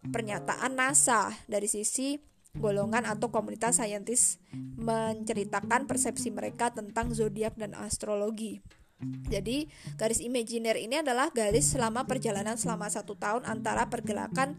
pernyataan 0.00 0.80
NASA 0.80 1.28
dari 1.44 1.68
sisi 1.68 2.16
golongan 2.56 3.04
atau 3.04 3.28
komunitas 3.28 3.78
saintis 3.78 4.40
menceritakan 4.80 5.84
persepsi 5.84 6.32
mereka 6.32 6.72
tentang 6.72 7.12
zodiak 7.12 7.52
dan 7.60 7.76
astrologi. 7.76 8.79
Jadi 9.02 9.64
garis 9.96 10.20
imajiner 10.20 10.76
ini 10.76 11.00
adalah 11.00 11.32
garis 11.32 11.72
selama 11.72 12.04
perjalanan 12.04 12.60
selama 12.60 12.92
satu 12.92 13.16
tahun 13.16 13.48
antara 13.48 13.88
pergerakan 13.88 14.56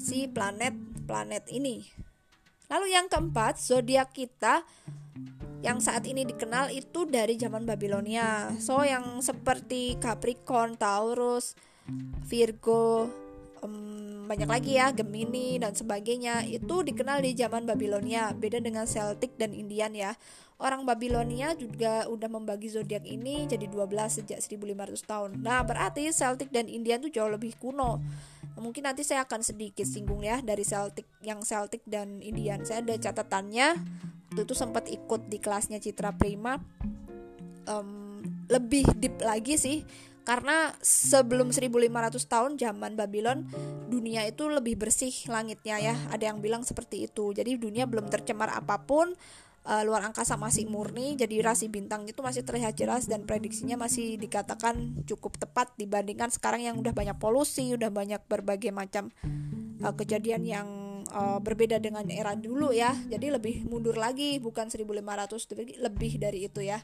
si 0.00 0.26
planet-planet 0.28 1.52
ini. 1.52 1.84
Lalu 2.72 2.96
yang 2.96 3.12
keempat, 3.12 3.60
zodiak 3.60 4.16
kita 4.16 4.64
yang 5.62 5.78
saat 5.78 6.02
ini 6.10 6.26
dikenal 6.26 6.74
itu 6.74 7.06
dari 7.06 7.38
zaman 7.38 7.68
Babilonia. 7.68 8.56
So 8.58 8.82
yang 8.82 9.20
seperti 9.20 10.00
Capricorn, 10.00 10.74
Taurus, 10.80 11.54
Virgo, 12.26 13.12
banyak 14.32 14.48
lagi 14.48 14.80
ya 14.80 14.88
Gemini 14.96 15.60
dan 15.60 15.76
sebagainya 15.76 16.48
itu 16.48 16.80
dikenal 16.80 17.20
di 17.20 17.36
zaman 17.36 17.68
Babilonia. 17.68 18.32
Beda 18.32 18.64
dengan 18.64 18.88
Celtic 18.88 19.36
dan 19.36 19.52
Indian 19.52 19.92
ya. 19.92 20.16
Orang 20.56 20.88
Babilonia 20.88 21.52
juga 21.52 22.08
udah 22.08 22.32
membagi 22.32 22.72
zodiak 22.72 23.04
ini 23.04 23.44
jadi 23.44 23.68
12 23.68 23.92
sejak 24.24 24.40
1500 24.40 25.04
tahun. 25.04 25.30
Nah, 25.36 25.60
berarti 25.68 26.08
Celtic 26.16 26.48
dan 26.48 26.64
Indian 26.64 27.04
tuh 27.04 27.12
jauh 27.12 27.28
lebih 27.28 27.60
kuno. 27.60 28.00
Mungkin 28.56 28.88
nanti 28.88 29.04
saya 29.04 29.28
akan 29.28 29.44
sedikit 29.44 29.84
singgung 29.84 30.24
ya 30.24 30.40
dari 30.40 30.64
Celtic 30.64 31.04
yang 31.20 31.44
Celtic 31.44 31.84
dan 31.84 32.24
Indian. 32.24 32.64
Saya 32.64 32.80
ada 32.80 32.96
catatannya. 32.96 33.68
Waktu 34.32 34.48
itu 34.48 34.54
sempat 34.56 34.88
ikut 34.88 35.28
di 35.28 35.44
kelasnya 35.44 35.76
Citra 35.76 36.16
Prima. 36.16 36.56
Um, 37.68 38.24
lebih 38.48 38.88
deep 38.96 39.20
lagi 39.20 39.60
sih 39.60 39.84
karena 40.22 40.70
sebelum 40.78 41.50
1500 41.50 42.14
tahun 42.30 42.52
zaman 42.54 42.94
Babylon 42.94 43.46
dunia 43.90 44.22
itu 44.26 44.46
lebih 44.46 44.78
bersih 44.78 45.12
langitnya 45.26 45.82
ya. 45.82 45.94
Ada 46.14 46.30
yang 46.30 46.38
bilang 46.38 46.62
seperti 46.62 47.10
itu. 47.10 47.34
Jadi 47.34 47.58
dunia 47.58 47.90
belum 47.90 48.06
tercemar 48.06 48.54
apa 48.54 48.82
pun 48.86 49.14
uh, 49.66 49.82
luar 49.82 50.06
angkasa 50.06 50.38
masih 50.38 50.66
murni 50.66 51.14
jadi 51.14 51.42
rasi 51.42 51.70
bintang 51.70 52.06
itu 52.06 52.22
masih 52.22 52.42
terlihat 52.42 52.74
jelas 52.74 53.06
dan 53.06 53.26
prediksinya 53.26 53.78
masih 53.78 54.18
dikatakan 54.18 55.06
cukup 55.06 55.38
tepat 55.38 55.74
dibandingkan 55.78 56.30
sekarang 56.30 56.66
yang 56.66 56.76
udah 56.78 56.94
banyak 56.94 57.16
polusi 57.18 57.74
udah 57.74 57.90
banyak 57.90 58.22
berbagai 58.26 58.74
macam 58.74 59.10
uh, 59.82 59.94
kejadian 59.94 60.42
yang 60.46 60.68
uh, 61.10 61.38
berbeda 61.42 61.78
dengan 61.78 62.06
era 62.08 62.34
dulu 62.38 62.70
ya. 62.70 62.94
Jadi 63.10 63.26
lebih 63.32 63.66
mundur 63.66 63.98
lagi 63.98 64.38
bukan 64.38 64.70
1500 64.70 65.50
tapi 65.50 65.74
lebih 65.78 66.12
dari 66.18 66.46
itu 66.46 66.62
ya 66.62 66.78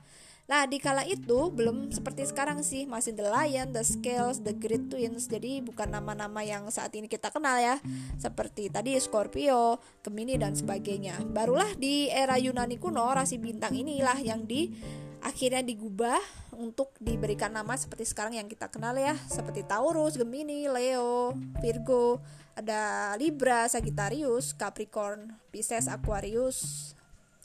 Nah, 0.49 0.65
di 0.65 0.81
kala 0.81 1.05
itu 1.05 1.53
belum 1.53 1.93
seperti 1.93 2.25
sekarang 2.25 2.65
sih, 2.65 2.89
masih 2.89 3.13
The 3.13 3.29
Lion, 3.29 3.69
The 3.69 3.85
Scales, 3.85 4.41
The 4.41 4.57
Great 4.57 4.89
Twins. 4.89 5.29
Jadi 5.29 5.61
bukan 5.61 5.93
nama-nama 5.93 6.41
yang 6.41 6.65
saat 6.73 6.97
ini 6.97 7.05
kita 7.05 7.29
kenal 7.29 7.61
ya, 7.61 7.77
seperti 8.17 8.73
tadi 8.73 8.97
Scorpio, 8.97 9.77
Gemini 10.01 10.41
dan 10.41 10.57
sebagainya. 10.57 11.21
Barulah 11.21 11.77
di 11.77 12.09
era 12.09 12.41
Yunani 12.41 12.81
kuno, 12.81 13.13
rasi 13.13 13.37
bintang 13.37 13.77
inilah 13.77 14.17
yang 14.25 14.49
di 14.49 14.73
akhirnya 15.21 15.61
digubah 15.61 16.17
untuk 16.57 16.97
diberikan 16.97 17.53
nama 17.53 17.77
seperti 17.77 18.09
sekarang 18.09 18.41
yang 18.41 18.49
kita 18.49 18.73
kenal 18.73 18.97
ya, 18.97 19.21
seperti 19.29 19.69
Taurus, 19.69 20.17
Gemini, 20.17 20.65
Leo, 20.65 21.37
Virgo, 21.61 22.25
ada 22.57 23.13
Libra, 23.21 23.69
Sagittarius, 23.69 24.57
Capricorn, 24.57 25.37
Pisces, 25.53 25.93
Aquarius, 25.93 26.97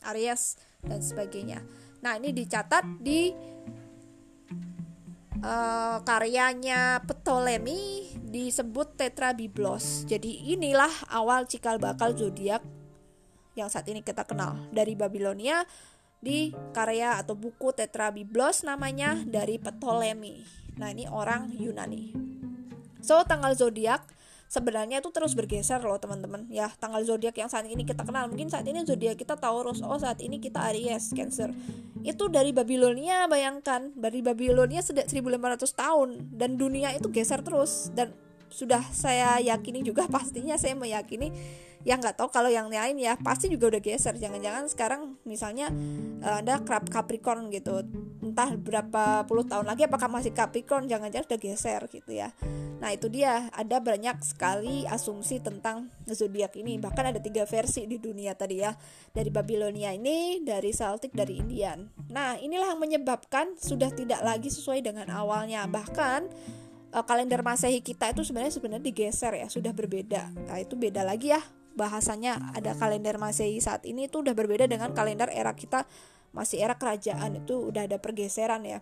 Aries 0.07 0.55
dan 0.87 1.03
sebagainya. 1.03 1.82
Nah, 2.03 2.19
ini 2.19 2.35
dicatat 2.35 2.99
di 2.99 3.31
uh, 5.39 5.97
karyanya 6.03 6.99
Ptolemy 7.07 8.11
disebut 8.19 8.99
Tetrabiblos. 8.99 10.03
Jadi 10.03 10.51
inilah 10.51 10.91
awal 11.15 11.47
cikal 11.47 11.79
bakal 11.79 12.11
zodiak 12.11 12.59
yang 13.55 13.71
saat 13.71 13.87
ini 13.87 14.03
kita 14.03 14.27
kenal 14.27 14.67
dari 14.75 14.99
Babilonia 14.99 15.63
di 16.19 16.51
karya 16.75 17.23
atau 17.23 17.39
buku 17.39 17.71
Tetrabiblos 17.71 18.67
namanya 18.67 19.23
dari 19.23 19.55
Ptolemy. 19.55 20.43
Nah, 20.75 20.91
ini 20.91 21.07
orang 21.07 21.55
Yunani. 21.55 22.11
So, 22.99 23.23
tanggal 23.23 23.55
zodiak 23.55 24.03
sebenarnya 24.53 25.01
itu 25.01 25.09
terus 25.09 25.33
bergeser 25.33 25.81
loh 25.81 25.97
teman-teman. 25.97 26.45
Ya 26.53 26.69
tanggal 26.77 27.01
zodiak 27.01 27.33
yang 27.33 27.49
saat 27.49 27.65
ini 27.65 27.81
kita 27.81 28.05
kenal. 28.05 28.29
Mungkin 28.29 28.53
saat 28.53 28.69
ini 28.69 28.85
zodiak 28.85 29.17
kita 29.17 29.33
Taurus 29.33 29.81
oh 29.81 29.97
saat 29.97 30.21
ini 30.21 30.37
kita 30.37 30.61
Aries 30.69 31.09
Cancer. 31.17 31.49
Itu 32.05 32.29
dari 32.29 32.53
Babilonia 32.53 33.25
bayangkan. 33.25 33.89
Dari 33.97 34.21
Babilonia 34.21 34.85
sudah 34.85 35.09
1500 35.09 35.65
tahun. 35.73 36.09
Dan 36.29 36.61
dunia 36.61 36.93
itu 36.93 37.09
geser 37.09 37.41
terus. 37.41 37.89
Dan 37.97 38.13
sudah 38.53 38.85
saya 38.93 39.41
yakini 39.41 39.81
juga 39.81 40.05
pastinya 40.13 40.53
saya 40.61 40.77
meyakini 40.77 41.33
ya 41.83 41.99
nggak 41.99 42.15
tahu 42.15 42.31
kalau 42.31 42.49
yang 42.49 42.71
lain 42.71 42.99
ya. 42.99 43.19
Pasti 43.19 43.51
juga 43.51 43.75
udah 43.75 43.81
geser. 43.83 44.15
Jangan-jangan 44.15 44.71
sekarang 44.71 45.01
misalnya 45.27 45.69
uh, 46.23 46.39
anda 46.39 46.59
kerap 46.63 46.87
Capricorn 46.89 47.51
gitu. 47.51 47.83
Entah 48.23 48.55
berapa 48.55 49.27
puluh 49.27 49.43
tahun 49.43 49.67
lagi 49.67 49.85
apakah 49.85 50.07
masih 50.07 50.31
Capricorn 50.31 50.87
jangan-jangan 50.87 51.27
udah 51.27 51.39
geser 51.39 51.81
gitu 51.91 52.11
ya. 52.15 52.31
Nah 52.79 52.89
itu 52.95 53.11
dia. 53.11 53.51
Ada 53.53 53.83
banyak 53.83 54.23
sekali 54.23 54.87
asumsi 54.87 55.43
tentang 55.43 55.91
zodiak 56.07 56.55
ini. 56.55 56.79
Bahkan 56.79 57.13
ada 57.13 57.19
tiga 57.19 57.43
versi 57.43 57.83
di 57.83 57.99
dunia 57.99 58.33
tadi 58.33 58.63
ya. 58.63 58.71
Dari 59.11 59.29
Babilonia 59.29 59.91
ini 59.91 60.39
dari 60.41 60.71
Celtic 60.71 61.11
dari 61.11 61.37
Indian. 61.43 61.83
Nah 62.09 62.39
inilah 62.39 62.73
yang 62.73 62.81
menyebabkan 62.81 63.59
sudah 63.59 63.91
tidak 63.91 64.23
lagi 64.23 64.47
sesuai 64.47 64.79
dengan 64.81 65.11
awalnya. 65.11 65.67
Bahkan 65.67 66.21
uh, 66.95 67.03
kalender 67.03 67.43
masehi 67.43 67.83
kita 67.83 68.15
itu 68.15 68.23
sebenarnya 68.23 68.55
sebenarnya 68.55 68.87
digeser 68.87 69.35
ya. 69.35 69.47
Sudah 69.51 69.75
berbeda. 69.75 70.31
Nah 70.47 70.57
itu 70.63 70.79
beda 70.79 71.03
lagi 71.03 71.35
ya 71.35 71.43
bahasanya 71.73 72.53
ada 72.53 72.77
kalender 72.77 73.17
Masehi 73.17 73.59
saat 73.59 73.83
ini 73.83 74.07
itu 74.07 74.21
udah 74.21 74.33
berbeda 74.37 74.69
dengan 74.69 74.93
kalender 74.93 75.29
era 75.33 75.53
kita 75.57 75.89
masih 76.33 76.61
era 76.61 76.77
kerajaan 76.77 77.45
itu 77.45 77.69
udah 77.69 77.85
ada 77.85 78.01
pergeseran 78.01 78.65
ya. 78.65 78.81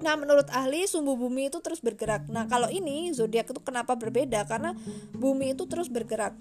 Nah, 0.00 0.14
menurut 0.14 0.46
ahli 0.54 0.86
sumbu 0.86 1.18
bumi 1.18 1.50
itu 1.50 1.58
terus 1.58 1.82
bergerak. 1.82 2.30
Nah, 2.30 2.46
kalau 2.46 2.70
ini 2.70 3.10
zodiak 3.10 3.50
itu 3.50 3.60
kenapa 3.60 3.98
berbeda? 3.98 4.46
Karena 4.46 4.72
bumi 5.12 5.58
itu 5.58 5.66
terus 5.66 5.90
bergerak. 5.90 6.38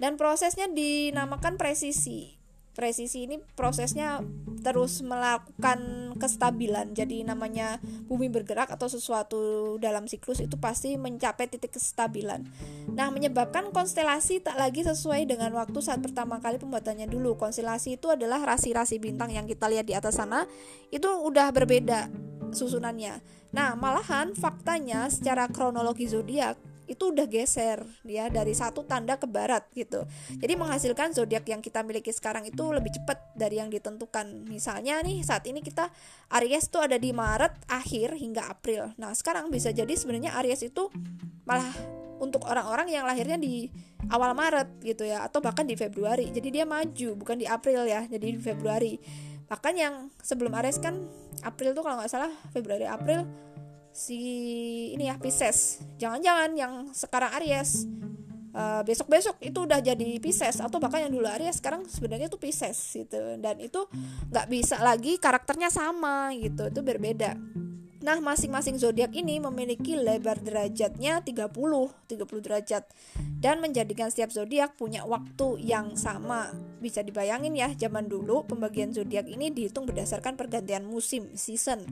Dan 0.00 0.16
prosesnya 0.16 0.66
dinamakan 0.66 1.60
presisi 1.60 2.39
presisi 2.72 3.26
ini 3.26 3.42
prosesnya 3.58 4.22
terus 4.60 5.00
melakukan 5.02 6.12
kestabilan. 6.20 6.92
Jadi 6.92 7.24
namanya 7.26 7.80
bumi 8.06 8.28
bergerak 8.28 8.70
atau 8.70 8.86
sesuatu 8.86 9.76
dalam 9.80 10.06
siklus 10.06 10.44
itu 10.44 10.60
pasti 10.60 10.94
mencapai 10.94 11.48
titik 11.48 11.76
kestabilan. 11.80 12.46
Nah 12.92 13.08
menyebabkan 13.08 13.72
konstelasi 13.74 14.44
tak 14.44 14.60
lagi 14.60 14.84
sesuai 14.84 15.26
dengan 15.26 15.50
waktu 15.56 15.80
saat 15.80 16.04
pertama 16.04 16.38
kali 16.38 16.60
pembuatannya 16.60 17.08
dulu. 17.10 17.34
Konstelasi 17.40 17.98
itu 17.98 18.12
adalah 18.12 18.40
rasi-rasi 18.44 19.00
bintang 19.02 19.32
yang 19.32 19.48
kita 19.48 19.66
lihat 19.66 19.88
di 19.88 19.96
atas 19.96 20.20
sana. 20.20 20.44
Itu 20.92 21.08
udah 21.24 21.50
berbeda 21.50 22.12
susunannya. 22.54 23.18
Nah 23.50 23.74
malahan 23.74 24.36
faktanya 24.36 25.10
secara 25.10 25.50
kronologi 25.50 26.06
zodiak 26.06 26.69
itu 26.90 27.14
udah 27.14 27.30
geser 27.30 27.86
ya 28.02 28.26
dari 28.26 28.50
satu 28.50 28.82
tanda 28.82 29.14
ke 29.14 29.30
barat 29.30 29.62
gitu. 29.70 30.02
Jadi 30.42 30.58
menghasilkan 30.58 31.14
zodiak 31.14 31.46
yang 31.46 31.62
kita 31.62 31.86
miliki 31.86 32.10
sekarang 32.10 32.42
itu 32.50 32.66
lebih 32.74 32.90
cepat 32.98 33.30
dari 33.38 33.62
yang 33.62 33.70
ditentukan. 33.70 34.50
Misalnya 34.50 34.98
nih 35.06 35.22
saat 35.22 35.46
ini 35.46 35.62
kita 35.62 35.86
Aries 36.34 36.66
tuh 36.66 36.82
ada 36.82 36.98
di 36.98 37.14
Maret 37.14 37.70
akhir 37.70 38.18
hingga 38.18 38.50
April. 38.50 38.90
Nah, 38.98 39.14
sekarang 39.14 39.54
bisa 39.54 39.70
jadi 39.70 39.94
sebenarnya 39.94 40.34
Aries 40.42 40.66
itu 40.66 40.90
malah 41.46 41.70
untuk 42.18 42.44
orang-orang 42.44 42.90
yang 42.90 43.06
lahirnya 43.06 43.38
di 43.38 43.70
awal 44.10 44.34
Maret 44.34 44.82
gitu 44.82 45.06
ya 45.06 45.22
atau 45.22 45.38
bahkan 45.38 45.64
di 45.64 45.78
Februari. 45.78 46.28
Jadi 46.34 46.50
dia 46.50 46.66
maju 46.66 47.08
bukan 47.14 47.38
di 47.38 47.46
April 47.46 47.86
ya, 47.86 48.02
jadi 48.10 48.34
di 48.34 48.40
Februari. 48.42 48.98
Bahkan 49.46 49.74
yang 49.78 50.10
sebelum 50.22 50.50
Aries 50.58 50.82
kan 50.82 51.06
April 51.46 51.70
tuh 51.70 51.86
kalau 51.86 52.02
nggak 52.02 52.10
salah 52.10 52.30
Februari 52.50 52.86
April 52.86 53.24
si 53.90 54.18
ini 54.94 55.10
ya 55.10 55.18
Pisces. 55.18 55.82
Jangan-jangan 55.98 56.50
yang 56.56 56.72
sekarang 56.94 57.30
Aries. 57.42 57.86
Uh, 58.50 58.82
besok-besok 58.82 59.38
itu 59.46 59.62
udah 59.62 59.78
jadi 59.78 60.18
Pisces 60.18 60.58
atau 60.58 60.82
bahkan 60.82 61.06
yang 61.06 61.14
dulu 61.14 61.30
Aries 61.30 61.62
sekarang 61.62 61.86
sebenarnya 61.86 62.26
itu 62.26 62.38
Pisces 62.38 62.78
gitu. 62.94 63.18
Dan 63.38 63.62
itu 63.62 63.86
nggak 64.30 64.46
bisa 64.50 64.82
lagi 64.82 65.18
karakternya 65.22 65.70
sama 65.70 66.34
gitu 66.34 66.66
itu 66.66 66.80
berbeda. 66.82 67.38
Nah, 68.00 68.16
masing-masing 68.16 68.80
zodiak 68.80 69.12
ini 69.12 69.36
memiliki 69.44 69.92
lebar 69.92 70.40
derajatnya 70.40 71.20
30, 71.20 71.52
30 72.08 72.40
derajat. 72.40 72.88
Dan 73.36 73.60
menjadikan 73.60 74.08
setiap 74.08 74.32
zodiak 74.32 74.72
punya 74.80 75.04
waktu 75.04 75.60
yang 75.60 76.00
sama. 76.00 76.48
Bisa 76.80 77.04
dibayangin 77.04 77.52
ya, 77.52 77.68
zaman 77.76 78.08
dulu 78.08 78.48
pembagian 78.48 78.96
zodiak 78.96 79.28
ini 79.28 79.52
dihitung 79.52 79.84
berdasarkan 79.84 80.40
pergantian 80.40 80.88
musim, 80.88 81.28
season. 81.36 81.84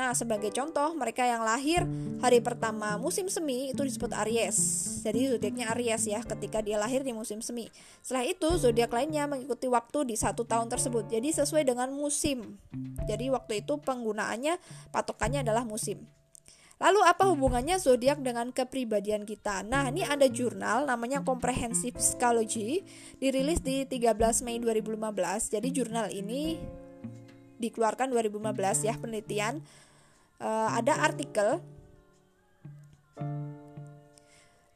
Nah, 0.00 0.16
sebagai 0.16 0.48
contoh, 0.48 0.96
mereka 0.96 1.28
yang 1.28 1.44
lahir 1.44 1.84
hari 2.24 2.40
pertama 2.40 2.96
musim 2.96 3.28
semi 3.28 3.68
itu 3.68 3.84
disebut 3.84 4.16
Aries. 4.24 4.56
Jadi 5.04 5.28
zodiaknya 5.28 5.76
Aries 5.76 6.08
ya, 6.08 6.24
ketika 6.24 6.64
dia 6.64 6.80
lahir 6.80 7.04
di 7.04 7.12
musim 7.12 7.44
semi. 7.44 7.68
Setelah 8.00 8.24
itu, 8.24 8.48
zodiak 8.56 8.88
lainnya 8.96 9.28
mengikuti 9.28 9.68
waktu 9.68 10.08
di 10.08 10.16
satu 10.16 10.48
tahun 10.48 10.72
tersebut. 10.72 11.12
Jadi 11.12 11.36
sesuai 11.36 11.68
dengan 11.68 11.92
musim. 11.92 12.56
Jadi 13.04 13.28
waktu 13.28 13.60
itu 13.60 13.76
penggunaannya 13.76 14.56
patokannya 14.88 15.44
adalah 15.44 15.68
musim. 15.68 16.08
Lalu 16.80 17.04
apa 17.04 17.28
hubungannya 17.28 17.76
zodiak 17.76 18.24
dengan 18.24 18.56
kepribadian 18.56 19.28
kita? 19.28 19.60
Nah, 19.68 19.92
ini 19.92 20.00
ada 20.00 20.24
jurnal 20.32 20.88
namanya 20.88 21.20
Comprehensive 21.20 22.00
Psychology 22.00 22.88
dirilis 23.20 23.60
di 23.60 23.84
13 23.84 24.16
Mei 24.48 24.64
2015. 24.64 25.52
Jadi 25.52 25.68
jurnal 25.76 26.08
ini 26.08 26.56
dikeluarkan 27.60 28.08
2015 28.08 28.88
ya 28.88 28.96
penelitian 28.96 29.60
uh, 30.40 30.68
ada 30.74 31.04
artikel 31.04 31.60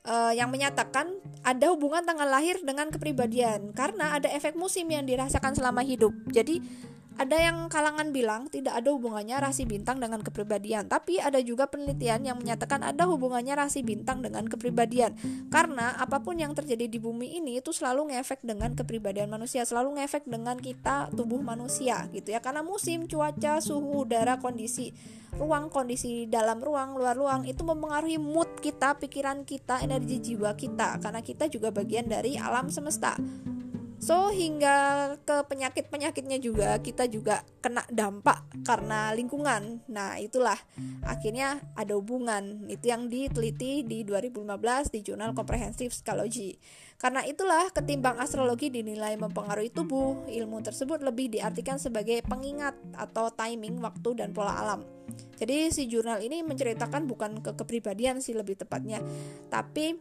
uh, 0.04 0.32
yang 0.36 0.52
menyatakan 0.52 1.10
ada 1.42 1.72
hubungan 1.72 2.04
tanggal 2.04 2.28
lahir 2.28 2.60
dengan 2.62 2.92
kepribadian 2.92 3.72
karena 3.72 4.16
ada 4.16 4.30
efek 4.30 4.54
musim 4.54 4.86
yang 4.88 5.04
dirasakan 5.04 5.56
selama 5.56 5.82
hidup. 5.82 6.12
Jadi 6.30 6.60
ada 7.14 7.36
yang 7.38 7.70
kalangan 7.70 8.10
bilang 8.10 8.50
tidak 8.50 8.74
ada 8.74 8.90
hubungannya 8.90 9.38
rasi 9.38 9.62
bintang 9.62 10.02
dengan 10.02 10.18
kepribadian, 10.18 10.90
tapi 10.90 11.22
ada 11.22 11.38
juga 11.38 11.70
penelitian 11.70 12.26
yang 12.26 12.36
menyatakan 12.42 12.82
ada 12.82 13.06
hubungannya 13.06 13.54
rasi 13.54 13.86
bintang 13.86 14.18
dengan 14.18 14.50
kepribadian. 14.50 15.14
Karena 15.46 15.94
apa 15.94 16.18
pun 16.26 16.34
yang 16.42 16.58
terjadi 16.58 16.90
di 16.90 16.98
bumi 16.98 17.38
ini 17.38 17.62
itu 17.62 17.70
selalu 17.70 18.10
ngefek 18.10 18.42
dengan 18.42 18.74
kepribadian 18.74 19.30
manusia, 19.30 19.62
selalu 19.62 20.02
ngefek 20.02 20.26
dengan 20.26 20.58
kita 20.58 21.14
tubuh 21.14 21.38
manusia 21.38 22.10
gitu 22.10 22.34
ya. 22.34 22.42
Karena 22.42 22.66
musim, 22.66 23.06
cuaca, 23.06 23.62
suhu 23.62 24.02
udara, 24.02 24.42
kondisi 24.42 24.90
ruang, 25.38 25.70
kondisi 25.70 26.26
dalam 26.26 26.58
ruang, 26.58 26.98
luar 26.98 27.14
ruang 27.14 27.42
itu 27.46 27.62
mempengaruhi 27.62 28.18
mood 28.18 28.58
kita, 28.58 28.98
pikiran 28.98 29.46
kita, 29.46 29.82
energi 29.82 30.18
jiwa 30.18 30.54
kita 30.58 30.98
karena 30.98 31.22
kita 31.22 31.46
juga 31.50 31.70
bagian 31.70 32.06
dari 32.10 32.38
alam 32.38 32.70
semesta. 32.70 33.18
So 34.04 34.28
hingga 34.28 34.76
ke 35.24 35.48
penyakit-penyakitnya 35.48 36.36
juga 36.36 36.76
kita 36.76 37.08
juga 37.08 37.40
kena 37.64 37.80
dampak 37.88 38.44
karena 38.60 39.16
lingkungan. 39.16 39.80
Nah, 39.88 40.20
itulah 40.20 40.60
akhirnya 41.08 41.64
ada 41.72 41.96
hubungan. 41.96 42.68
Itu 42.68 42.92
yang 42.92 43.08
diteliti 43.08 43.80
di 43.80 44.04
2015 44.04 44.92
di 44.92 45.00
jurnal 45.00 45.32
Comprehensive 45.32 45.88
Psychology. 45.88 46.60
Karena 47.00 47.24
itulah 47.24 47.72
ketimbang 47.72 48.20
astrologi 48.20 48.68
dinilai 48.68 49.16
mempengaruhi 49.16 49.72
tubuh, 49.72 50.28
ilmu 50.28 50.60
tersebut 50.60 51.00
lebih 51.00 51.32
diartikan 51.32 51.80
sebagai 51.80 52.20
pengingat 52.28 52.76
atau 52.92 53.32
timing 53.32 53.80
waktu 53.80 54.20
dan 54.20 54.36
pola 54.36 54.52
alam. 54.52 54.84
Jadi 55.40 55.72
si 55.72 55.88
jurnal 55.88 56.20
ini 56.20 56.44
menceritakan 56.44 57.08
bukan 57.08 57.40
ke 57.40 57.56
kepribadian 57.56 58.20
sih 58.20 58.36
lebih 58.36 58.60
tepatnya, 58.60 59.00
tapi 59.48 59.96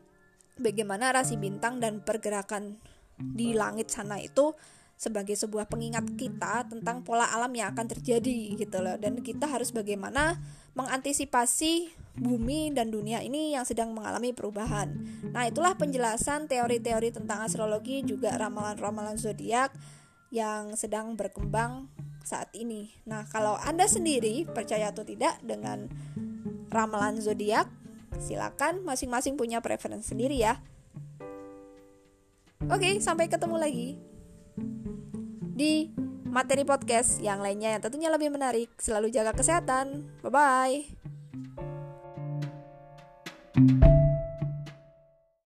bagaimana 0.59 1.15
rasi 1.15 1.39
bintang 1.39 1.79
dan 1.79 2.03
pergerakan 2.03 2.77
di 3.17 3.53
langit 3.53 3.93
sana 3.93 4.17
itu 4.19 4.53
sebagai 4.93 5.35
sebuah 5.35 5.67
pengingat 5.67 6.15
kita 6.15 6.69
tentang 6.69 7.03
pola 7.03 7.27
alam 7.27 7.51
yang 7.51 7.75
akan 7.75 7.91
terjadi 7.91 8.55
gitu 8.55 8.79
loh 8.79 8.95
dan 8.95 9.19
kita 9.19 9.49
harus 9.49 9.73
bagaimana 9.75 10.39
mengantisipasi 10.77 11.91
bumi 12.13 12.69
dan 12.71 12.93
dunia 12.93 13.19
ini 13.25 13.57
yang 13.57 13.65
sedang 13.65 13.91
mengalami 13.91 14.31
perubahan. 14.31 14.93
Nah, 15.33 15.49
itulah 15.49 15.73
penjelasan 15.73 16.45
teori-teori 16.45 17.09
tentang 17.09 17.41
astrologi 17.41 18.05
juga 18.05 18.37
ramalan-ramalan 18.37 19.17
zodiak 19.17 19.73
yang 20.29 20.77
sedang 20.77 21.17
berkembang 21.17 21.89
saat 22.21 22.49
ini. 22.53 22.93
Nah, 23.05 23.25
kalau 23.29 23.57
Anda 23.59 23.89
sendiri 23.89 24.45
percaya 24.49 24.93
atau 24.93 25.05
tidak 25.05 25.41
dengan 25.41 25.89
ramalan 26.69 27.17
zodiak, 27.21 27.69
silakan 28.21 28.85
masing-masing 28.85 29.37
punya 29.37 29.61
preferensi 29.61 30.13
sendiri 30.13 30.37
ya. 30.37 30.57
Oke, 32.71 33.03
sampai 33.03 33.27
ketemu 33.27 33.55
lagi 33.59 33.99
di 35.53 35.91
materi 36.31 36.63
podcast 36.63 37.19
yang 37.19 37.43
lainnya 37.43 37.75
yang 37.77 37.83
tentunya 37.83 38.09
lebih 38.09 38.31
menarik. 38.31 38.71
Selalu 38.79 39.11
jaga 39.11 39.35
kesehatan. 39.35 40.07
Bye 40.23 40.31
bye. 43.53 44.01